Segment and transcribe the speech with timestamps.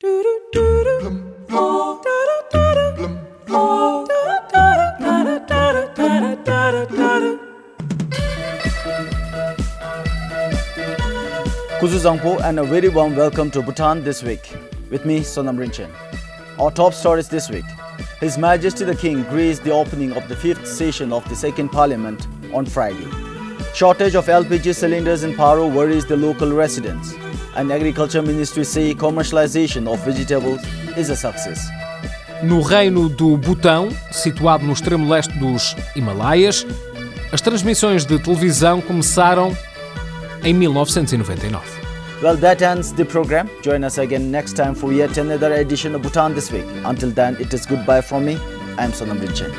[0.00, 0.38] Kuzu
[11.98, 14.56] Zangpo and a very warm welcome to Bhutan this week.
[14.88, 15.90] With me, Sonam Rinchen.
[16.60, 17.64] Our top stories this week.
[18.20, 22.28] His Majesty the King graced the opening of the fifth session of the Second Parliament
[22.54, 23.08] on Friday.
[23.74, 27.14] Shortage of LPG cylinders in Paro worries the local residents.
[27.56, 30.60] And Agriculture Ministry say commercialization of vegetables
[30.96, 31.68] is a success.
[32.42, 36.64] No reino do Butão, situado no extremo leste dos Himalaias,
[37.32, 39.56] as transmissões de televisão começaram
[40.44, 41.66] em 1999.
[42.22, 43.48] Well, that ends the program.
[43.62, 46.64] Join us again next time for yet another edition of Bhutan this week.
[46.84, 48.38] Until then, it is goodbye from me.
[48.76, 49.52] I am Sonam Rinchen.